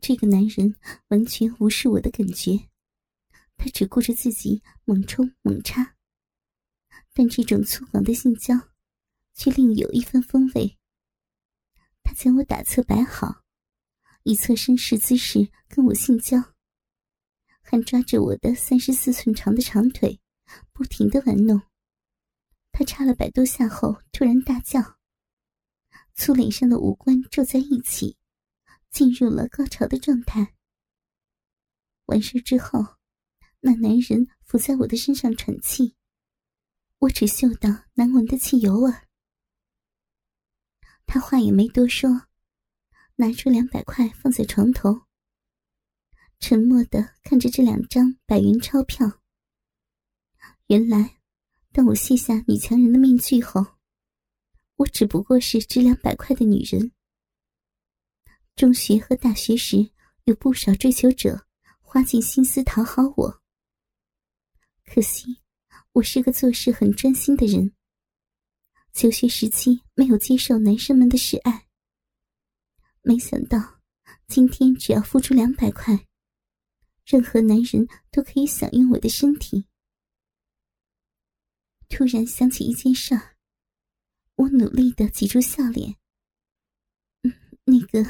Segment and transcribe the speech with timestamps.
[0.00, 0.74] 这个男人
[1.08, 2.68] 完全无视我的感觉，
[3.56, 5.96] 他只顾着自己猛冲猛插。
[7.12, 8.54] 但这种粗犷的性交，
[9.34, 10.78] 却另有一番风味。
[12.02, 13.42] 他将我打侧摆好，
[14.22, 16.54] 以侧身式姿势跟我性交，
[17.60, 20.20] 还抓着我的三十四寸长的长腿，
[20.72, 21.60] 不停的玩弄。
[22.72, 24.98] 他插了百多下后，突然大叫，
[26.14, 28.16] 粗脸上的五官皱在一起，
[28.90, 30.54] 进入了高潮的状态。
[32.06, 32.96] 完事之后，
[33.60, 35.94] 那男人伏在我的身上喘气。
[36.98, 38.92] 我只嗅到难闻的汽油味。
[41.06, 42.26] 他话也没多说，
[43.16, 45.06] 拿出两百块放在床头，
[46.38, 49.22] 沉默的看着这两张百元钞票。
[50.66, 51.20] 原来，
[51.72, 53.64] 当我卸下女强人的面具后，
[54.76, 56.92] 我只不过是值两百块的女人。
[58.60, 59.90] 中学和大学时，
[60.24, 61.46] 有不少追求者
[61.80, 63.42] 花尽心思讨好我，
[64.84, 65.40] 可惜。
[65.92, 67.74] 我是个做事很专心的人。
[68.92, 71.68] 求学时期没有接受男生们的示爱，
[73.00, 73.80] 没想到
[74.28, 76.06] 今天只要付出两百块，
[77.06, 79.64] 任何男人都可以享用我的身体。
[81.88, 83.38] 突然想起一件事儿，
[84.34, 85.96] 我努力的挤出笑脸。
[87.22, 87.32] 嗯，
[87.64, 88.04] 那个，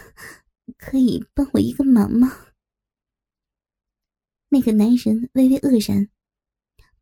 [0.78, 2.46] 可以帮我一个忙吗？
[4.48, 6.08] 那个男人微微愕然。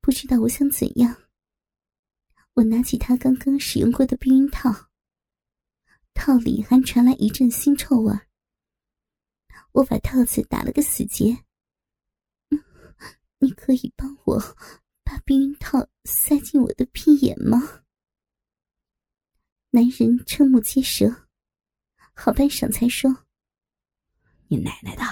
[0.00, 1.28] 不知道我想怎样。
[2.54, 4.88] 我拿起他刚刚使用过的避孕套，
[6.14, 8.18] 套里还传来一阵腥臭味。
[9.72, 11.44] 我把套子打了个死结。
[13.38, 14.40] 你可以帮我
[15.04, 17.84] 把避孕套塞进我的屁眼吗？
[19.70, 21.28] 男人瞠目结舌，
[22.14, 23.26] 好半晌才说
[24.48, 25.02] ：“你奶奶的，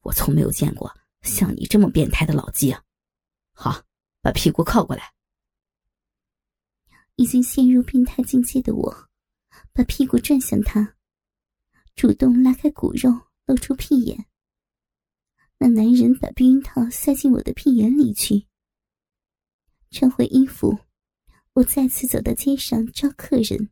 [0.00, 0.92] 我从没有见过
[1.22, 2.82] 像你这么变态的老鸡啊！
[3.52, 3.84] 好。”
[4.24, 5.12] 把屁股靠过来。
[7.16, 9.08] 已经陷入变态境界的我，
[9.72, 10.94] 把屁股转向他，
[11.96, 13.10] 主动拉开骨肉，
[13.46, 14.26] 露出屁眼。
[15.58, 18.46] 那男人把避孕套塞进我的屁眼里去。
[19.90, 20.78] 穿回衣服，
[21.54, 23.70] 我再次走到街上招客人。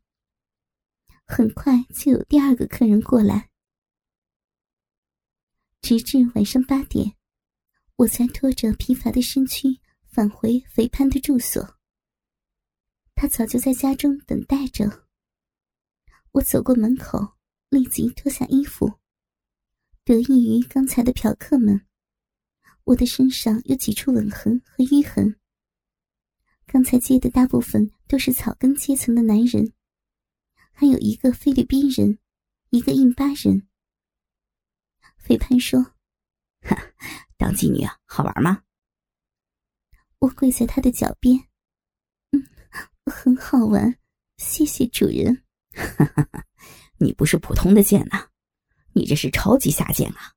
[1.28, 3.49] 很快就有第二个客人过来，
[5.90, 7.16] 直至晚上八点，
[7.96, 9.80] 我才拖着疲乏的身躯。
[10.06, 11.78] 返回肥潘的住所，
[13.16, 15.08] 他早就在家中等待着。
[16.30, 17.34] 我走过门口，
[17.70, 19.00] 立即脱下衣服。
[20.04, 21.84] 得益于刚才的嫖客们，
[22.84, 25.40] 我的身上有几处吻痕和淤痕。
[26.66, 29.72] 刚才接的大部分都是草根阶层的男人，
[30.70, 32.20] 还有一个菲律宾人，
[32.70, 33.66] 一个印巴人。
[35.30, 35.80] 肥潘说
[36.66, 36.76] ：“哈，
[37.38, 38.64] 当妓女啊，好玩吗？”
[40.18, 41.38] 我跪在他的脚边，
[42.32, 42.44] 嗯，
[43.06, 43.96] 很好玩，
[44.38, 45.44] 谢谢主人。
[46.98, 48.26] 你不是普通的贱呐，
[48.92, 50.34] 你这是超级下贱啊！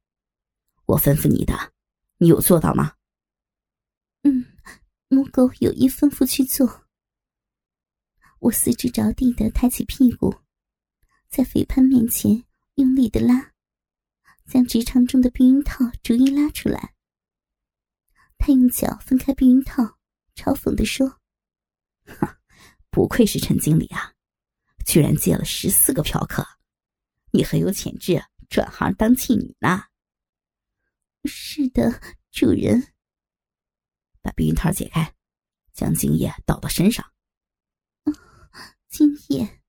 [0.85, 1.73] 我吩咐你的，
[2.19, 2.93] 你有做到吗？
[4.21, 4.45] 嗯，
[5.07, 6.85] 母狗有意吩咐去做。
[8.41, 10.35] 我四肢着地的抬起屁股，
[11.29, 13.52] 在肥潘面前用力的拉，
[14.45, 16.93] 将直肠中的避孕套逐一拉出来。
[18.37, 19.97] 他用脚分开避孕套，
[20.35, 21.21] 嘲讽的说
[22.05, 22.27] ：“哼，
[22.89, 24.13] 不愧是陈经理啊，
[24.85, 26.45] 居然接了十四个嫖客，
[27.31, 29.85] 你很有潜质，转行当妓女呢。
[31.25, 32.93] ”“是的，主人。”
[34.21, 35.13] 把避孕套解开，
[35.73, 37.05] 将精液倒到身上。
[38.03, 38.13] 哦
[38.89, 39.61] 精液。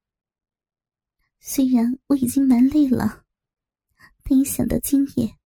[1.41, 3.24] 虽然我已经蛮累了，
[4.25, 5.37] 但一想到精液，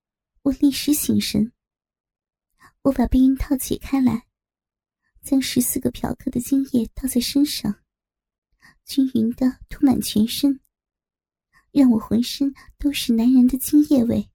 [0.42, 1.52] 我立时醒神。
[2.82, 4.28] 我把避孕套解开来，
[5.20, 7.82] 将十四个嫖客的精液倒在身上，
[8.84, 10.60] 均匀的涂满全身，
[11.72, 14.30] 让我浑身都是男人的精液味。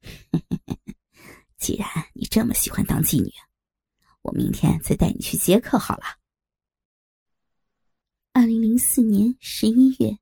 [1.58, 3.30] 既然你这么喜欢当妓女，
[4.22, 6.04] 我明天再带你去接客好了。
[8.32, 10.16] 二零零四年十一月，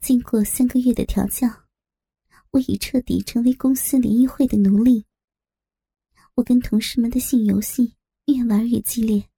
[0.00, 1.67] 经过三个月的调教，
[2.50, 5.04] 我已彻底成为公司联谊会的奴隶。
[6.34, 7.94] 我跟同事们的性游戏
[8.26, 9.28] 越玩越激烈。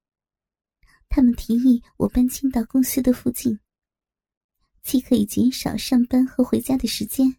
[1.09, 3.59] 他们提议我搬迁到公司的附近，
[4.81, 7.35] 既可以减少上班和回家的时间，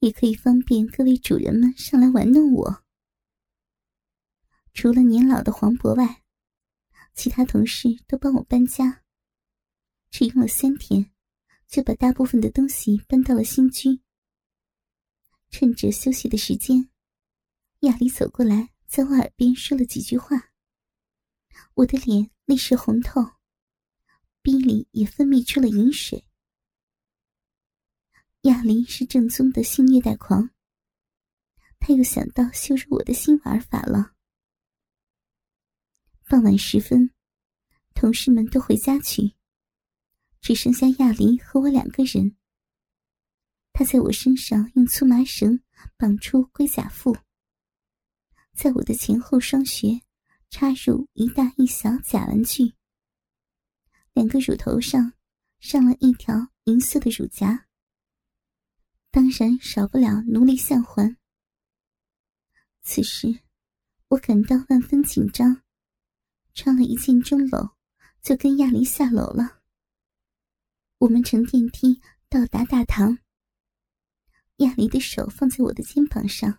[0.00, 2.84] 也可以方便各位主人们上来玩弄我。
[4.74, 6.22] 除了年老的黄渤外，
[7.14, 9.02] 其他同事都帮我搬家。
[10.10, 11.10] 只用了三天，
[11.66, 14.00] 就把大部分的东西搬到了新居。
[15.50, 16.90] 趁着休息的时间，
[17.80, 20.52] 亚丽走过来，在我耳边说了几句话。
[21.74, 23.20] 我的脸立时红透，
[24.42, 26.24] 鼻里也分泌出了饮水。
[28.42, 30.50] 亚丽是正宗的性虐待狂，
[31.80, 34.14] 他又想到羞辱我的新玩法了。
[36.28, 37.12] 傍晚时分，
[37.94, 39.34] 同事们都回家去，
[40.40, 42.37] 只剩下亚丽和我两个人。
[43.78, 45.62] 他在我身上用粗麻绳
[45.96, 47.16] 绑出龟甲缚，
[48.52, 50.02] 在我的前后双穴
[50.50, 52.74] 插入一大一小假玩具，
[54.14, 55.12] 两个乳头上
[55.60, 57.68] 上了一条银色的乳夹，
[59.12, 61.16] 当然少不了奴隶项环。
[62.82, 63.28] 此时，
[64.08, 65.62] 我感到万分紧张，
[66.52, 67.76] 穿了一件中楼，
[68.22, 69.60] 就跟亚丽下楼了。
[70.98, 73.16] 我们乘电梯到达大堂。
[74.58, 76.58] 亚离的手放在我的肩膀上，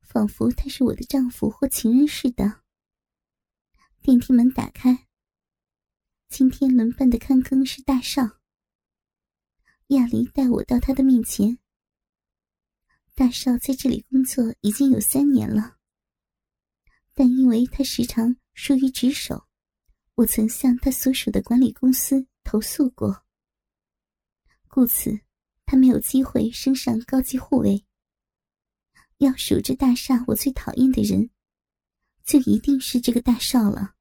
[0.00, 2.62] 仿佛他是我的丈夫或情人似的。
[4.00, 5.08] 电梯门打开，
[6.28, 8.38] 今天轮班的看更是大少。
[9.88, 11.58] 亚离带我到他的面前。
[13.16, 15.78] 大少在这里工作已经有三年了，
[17.12, 19.48] 但因为他时常疏于职守，
[20.14, 23.26] 我曾向他所属的管理公司投诉过，
[24.68, 25.27] 故此。
[25.70, 27.84] 他没有机会升上高级护卫。
[29.18, 31.28] 要数这大厦我最讨厌的人，
[32.24, 33.94] 就一定是这个大少了。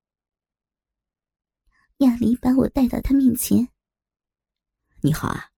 [1.97, 3.67] 亚离把我带到他面前。
[5.01, 5.51] 你好啊，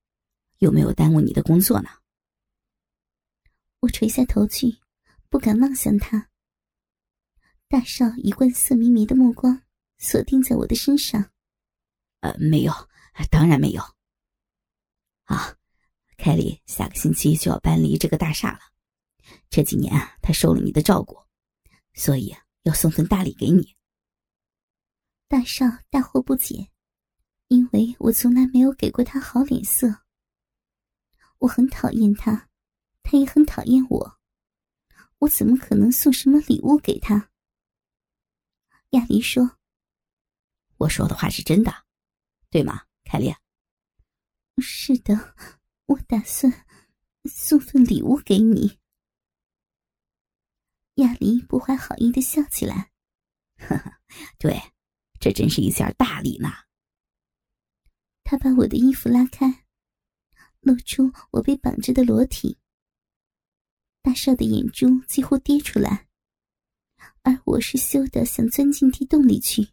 [0.57, 1.89] 有没有耽误你的工作呢？
[3.81, 4.79] 我垂下头去，
[5.29, 6.31] 不敢望向他。
[7.67, 9.61] 大少一贯色迷迷的目光
[9.99, 11.31] 锁定在我的身上。
[12.21, 12.73] 呃，没有，
[13.29, 13.83] 当然没有。
[15.25, 15.58] 啊。
[16.19, 18.59] 凯莉下个星期就要搬离这个大厦了，
[19.49, 21.17] 这几年啊，他受了你的照顾，
[21.93, 23.73] 所以要送份大礼给你。
[25.29, 26.69] 大少大惑不解，
[27.47, 30.01] 因为我从来没有给过他好脸色。
[31.37, 32.49] 我很讨厌他，
[33.01, 34.19] 他也很讨厌我，
[35.19, 37.31] 我怎么可能送什么礼物给他？
[38.89, 39.57] 亚丽说
[40.79, 41.85] ：“我说的话是真的，
[42.49, 43.33] 对吗，凯莉？”
[44.59, 45.58] 是的。
[45.89, 46.67] 我打算
[47.25, 48.77] 送份礼物给你。
[50.95, 52.91] 亚离不怀好意的笑起来，
[53.57, 53.99] 呵呵，
[54.37, 54.61] 对，
[55.19, 56.49] 这真是一件大礼呢。
[58.23, 59.65] 他把我的衣服拉开，
[60.59, 62.59] 露出我被绑着的裸体。
[64.03, 66.07] 大少的眼珠几乎跌出来，
[67.23, 69.67] 而我是羞得想钻进地洞里去。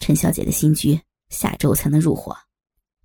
[0.00, 2.34] 陈小姐的新居下周才能入伙，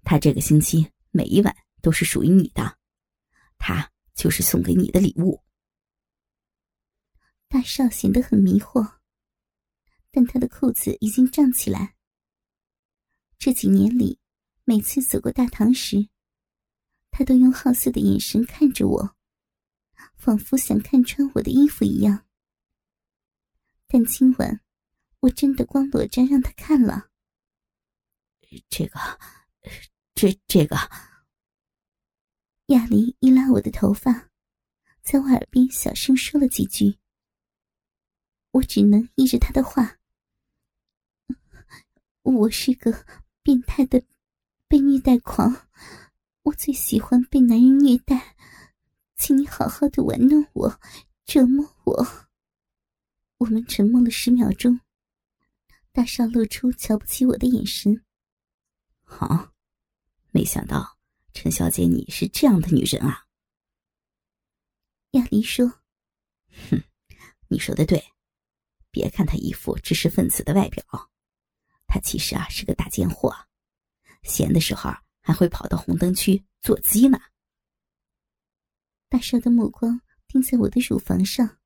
[0.03, 0.89] 她这个星期。
[1.11, 2.77] 每一晚都是属于你的，
[3.57, 5.43] 他就是送给你的礼物。
[7.47, 8.99] 大少显得很迷惑，
[10.11, 11.95] 但他的裤子已经胀起来。
[13.39, 14.19] 这几年里，
[14.65, 16.09] 每次走过大堂时，
[17.09, 19.15] 他都用好色的眼神看着我，
[20.15, 22.27] 仿佛想看穿我的衣服一样。
[23.87, 24.61] 但今晚，
[25.21, 27.09] 我真的光裸着让他看了。
[28.69, 28.99] 这个。
[30.21, 30.75] 这这个，
[32.65, 34.29] 亚离一拉我的头发，
[35.01, 36.99] 在我耳边小声说了几句。
[38.51, 39.97] 我只能依着他的话。
[42.23, 43.05] 我是个
[43.41, 44.03] 变态的
[44.67, 45.69] 被虐待狂，
[46.41, 48.35] 我最喜欢被男人虐待，
[49.15, 50.81] 请你好好的玩弄我，
[51.23, 52.05] 折磨我。
[53.37, 54.81] 我们沉默了十秒钟，
[55.93, 58.03] 大少露出瞧不起我的眼神。
[59.05, 59.53] 好。
[60.31, 60.97] 没想到
[61.33, 63.25] 陈小姐你是这样的女人啊！
[65.11, 65.67] 亚离说
[66.69, 66.83] ：“哼，
[67.47, 68.03] 你说的对，
[68.91, 70.83] 别看她一副知识分子的外表，
[71.87, 73.35] 她其实啊是个大贱货，
[74.23, 77.19] 闲的时候还会跑到红灯区做鸡呢。”
[79.09, 81.57] 大少的目光盯在我的乳房上。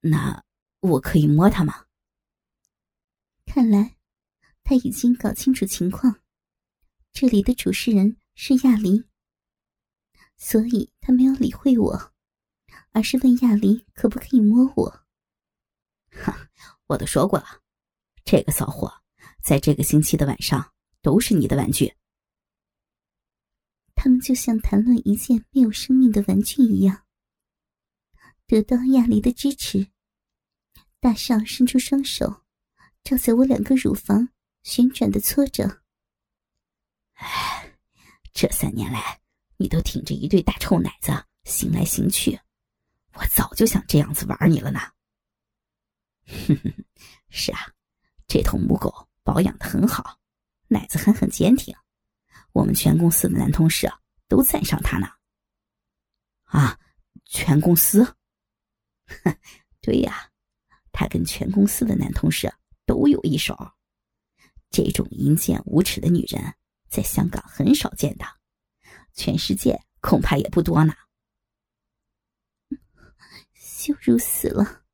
[0.00, 0.42] 那
[0.80, 1.84] 我可以摸她吗？
[3.44, 3.96] 看来
[4.64, 6.23] 他已经搞清楚情况。
[7.14, 9.04] 这里的主事人是亚离，
[10.36, 12.12] 所以他没有理会我，
[12.90, 15.06] 而是问亚离可不可以摸我。
[16.10, 16.50] 哈，
[16.88, 17.62] 我都说过了，
[18.24, 18.92] 这个骚货
[19.40, 21.94] 在这个星期的晚上都是你的玩具。
[23.94, 27.06] 他们就像谈论一件没有生命的玩具一样。
[28.48, 29.86] 得到亚离的支持，
[30.98, 32.42] 大少伸出双手，
[33.04, 34.30] 照在我两个乳房
[34.64, 35.83] 旋转的搓着。
[37.24, 37.72] 哎，
[38.34, 39.20] 这三年来，
[39.56, 41.10] 你都挺着一对大臭奶子
[41.44, 42.38] 行来行去，
[43.14, 44.80] 我早就想这样子玩你了呢。
[46.26, 46.84] 哼哼，
[47.30, 47.72] 是啊，
[48.26, 50.18] 这头母狗保养的很好，
[50.68, 51.74] 奶子还很坚挺，
[52.52, 53.90] 我们全公司的男同事
[54.28, 55.08] 都赞赏它呢。
[56.44, 56.78] 啊，
[57.24, 58.04] 全公司？
[59.06, 59.36] 哼
[59.80, 60.30] 对呀，
[60.92, 62.52] 他跟全公司的男同事
[62.86, 63.56] 都有一手。
[64.70, 66.54] 这种淫贱无耻的女人，
[66.94, 68.24] 在香港很少见的，
[69.14, 70.94] 全世界恐怕也不多呢。
[73.52, 74.84] 羞辱死了！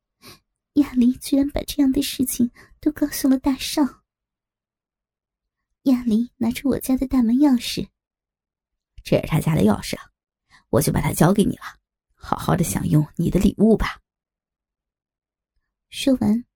[0.74, 3.82] 亚离居然把这样的事情都告诉了大少。
[5.82, 7.90] 亚离拿出我家的大门钥匙，
[9.04, 9.98] 这是他家的钥匙，
[10.70, 11.64] 我就把它交给你了，
[12.14, 14.00] 好好的享用你的礼物吧。
[15.90, 16.46] 说完，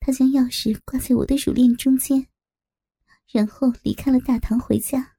[0.00, 2.28] 他将钥匙挂在我的乳链中间，
[3.32, 5.16] 然后离开了大堂回家。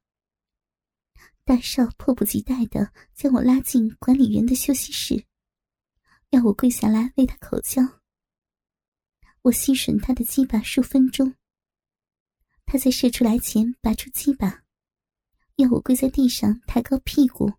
[1.44, 5.26] 大少迫不及待的将我拉进管理员的休息室，
[6.30, 7.82] 要我跪下来为他口交。
[9.42, 11.34] 我吸吮他的鸡巴数分钟。
[12.64, 14.64] 他在射出来前拔出鸡巴，
[15.56, 17.52] 要我跪在地上，抬高屁股，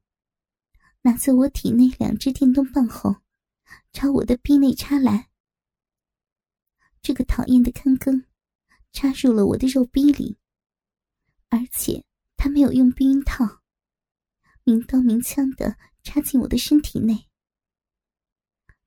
[1.02, 3.18] 拿走我体内两只电动棒后，
[3.94, 5.30] 朝我的逼内插来。
[7.04, 8.26] 这个讨厌的坑坑，
[8.92, 10.40] 插入了我的肉逼里，
[11.50, 12.04] 而且
[12.36, 13.62] 他没有用避孕套，
[14.64, 17.28] 明刀明枪的插进我的身体内。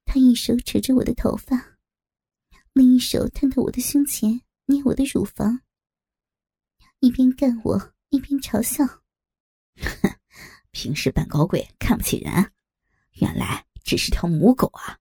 [0.05, 1.79] 他一手扯着我的头发。
[2.73, 5.63] 另一手探到我的胸前，捏我的乳房，
[7.01, 8.85] 一边干我一边嘲笑
[9.81, 10.17] ：“哼，
[10.71, 12.53] 平时扮高贵看不起人，
[13.15, 14.97] 原来只是条母狗啊！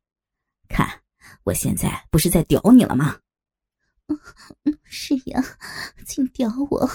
[0.68, 1.04] 看，
[1.44, 3.20] 我现在不是在屌你了吗
[4.84, 5.44] ？”“是呀，
[6.06, 6.88] 请屌我，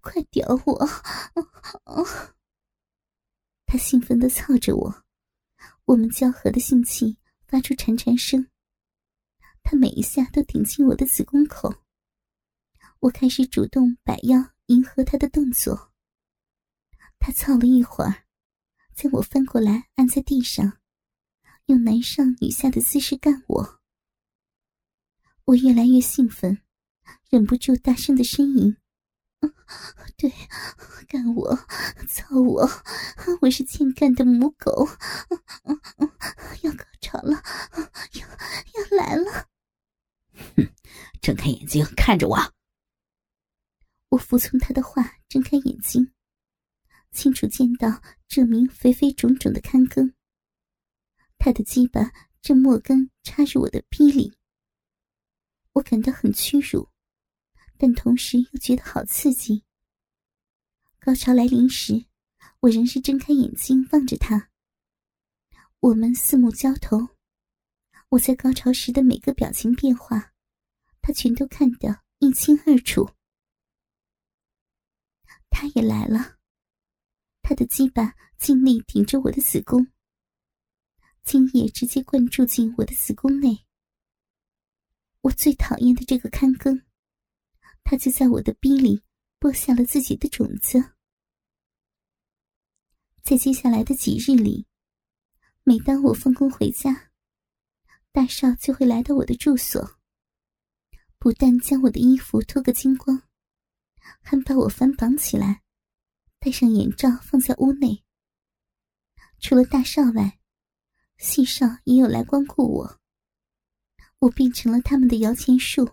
[0.00, 0.88] 快屌我！”
[3.66, 5.04] 他兴奋的操着我，
[5.84, 8.48] 我们交合的性器发出潺潺声。
[9.62, 11.82] 他每一下都顶进我的子宫口，
[13.00, 15.92] 我开始主动摆腰迎合他的动作。
[17.18, 18.26] 他操了一会儿，
[18.94, 20.78] 将我翻过来按在地上，
[21.66, 23.80] 用男上女下的姿势干我。
[25.46, 26.58] 我越来越兴奋，
[27.28, 28.74] 忍不住大声的呻吟
[30.16, 30.32] ：“对，
[31.06, 31.54] 干我，
[32.08, 32.66] 操我，
[33.42, 34.88] 我是欠干的母狗，
[36.62, 37.42] 要高潮了，
[38.14, 39.46] 要要来了。”
[40.56, 40.66] 哼，
[41.20, 42.38] 睁开眼睛看着我。
[44.08, 46.10] 我服从他的话，睁开眼睛，
[47.12, 50.14] 清楚见到这名肥肥肿肿的看更。
[51.36, 54.32] 他的鸡巴正末根插入我的逼里，
[55.74, 56.88] 我感到很屈辱，
[57.76, 59.64] 但同时又觉得好刺激。
[60.98, 62.06] 高潮来临时，
[62.60, 64.50] 我仍是睁开眼睛望着他。
[65.80, 67.08] 我们四目交投。
[68.10, 70.32] 我在高潮时的每个表情变化，
[71.02, 73.10] 他全都看得一清二楚。
[75.50, 76.38] 他也来了，
[77.42, 79.88] 他的鸡巴尽力顶着我的子宫，
[81.24, 83.63] 精液直接灌注进我的子宫内。
[85.24, 86.82] 我最讨厌的这个看更，
[87.82, 89.02] 他就在我的逼里
[89.38, 90.92] 播下了自己的种子。
[93.22, 94.66] 在接下来的几日里，
[95.62, 97.10] 每当我放工回家，
[98.12, 99.98] 大少就会来到我的住所，
[101.18, 103.22] 不但将我的衣服脱个精光，
[104.20, 105.62] 还把我反绑起来，
[106.38, 108.04] 戴上眼罩放在屋内。
[109.40, 110.38] 除了大少外，
[111.16, 113.00] 细少也有来光顾我。
[114.24, 115.86] 我变成了他们的摇钱树。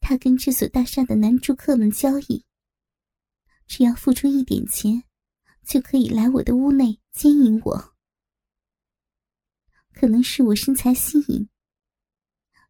[0.00, 2.44] 他跟这所大厦的男住客们交易，
[3.66, 5.02] 只要付出一点钱，
[5.64, 7.94] 就可以来我的屋内奸淫我。
[9.92, 11.48] 可能是我身材吸引。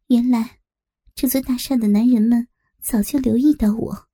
[0.07, 0.59] 原来，
[1.13, 2.47] 这座大厦的男人们
[2.81, 4.07] 早就留意到我，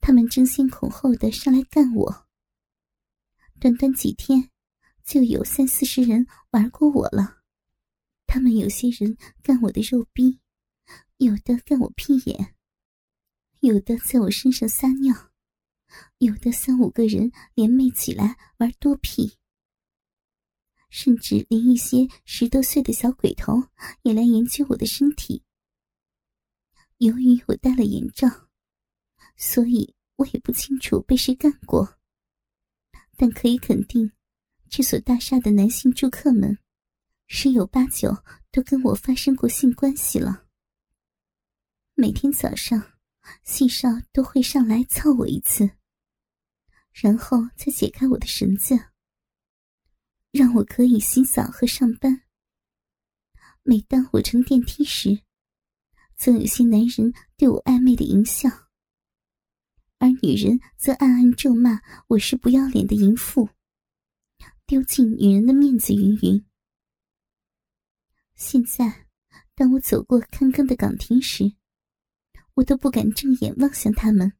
[0.00, 2.26] 他们争先恐后的上来干我。
[3.60, 4.50] 短短几天，
[5.04, 7.35] 就有三四十人玩过我了。
[8.26, 10.40] 他们有些人干我的肉逼，
[11.18, 12.54] 有的干我屁眼，
[13.60, 15.32] 有的在我身上撒尿，
[16.18, 19.38] 有的三五个人联袂起来玩多屁。
[20.88, 23.68] 甚至连一些十多岁的小鬼头
[24.02, 25.42] 也来研究我的身体。
[26.98, 28.48] 由于我戴了眼罩，
[29.36, 31.98] 所以我也不清楚被谁干过。
[33.16, 34.12] 但可以肯定，
[34.70, 36.58] 这所大厦的男性住客们，
[37.28, 40.46] 十有八九都跟我发生过性关系了。
[41.94, 42.92] 每天早上，
[43.42, 45.70] 细少都会上来操我一次，
[46.92, 48.78] 然后再解开我的绳子，
[50.30, 52.22] 让我可以洗澡和上班。
[53.64, 55.22] 每当我乘电梯时，
[56.16, 58.48] 总有些男人对我暧昧的淫笑，
[59.98, 63.48] 而女人则暗暗咒骂我是不要脸的淫妇，
[64.64, 66.46] 丢尽女人的面子云云。
[68.36, 69.06] 现在，
[69.54, 71.56] 当我走过看更的岗亭时，
[72.52, 74.34] 我都不敢正眼望向他们，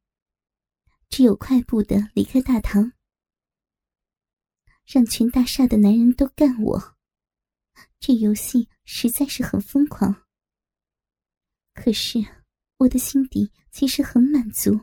[1.08, 2.92] 只有快步的离开大堂，
[4.84, 6.96] 让全大厦的男人都干我。
[7.98, 10.26] 这游戏实在是很疯狂。
[11.72, 12.18] 可是，
[12.76, 14.78] 我的心底其实很满足。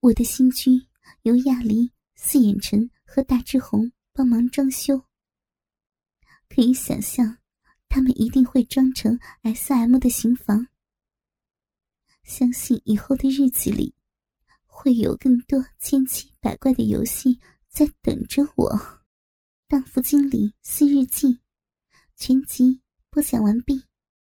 [0.00, 0.86] 我的新居
[1.22, 5.06] 由亚离、四眼晨和大志宏帮忙装修，
[6.48, 7.39] 可以想象，
[7.90, 10.68] 他们一定会装成 S.M 的刑房。
[12.22, 13.94] 相信以后的日子里，
[14.64, 19.02] 会有更多千奇百怪的游戏在等着我。
[19.66, 21.40] 荡妇经理四日记
[22.16, 22.80] 全集
[23.10, 23.89] 播讲完毕。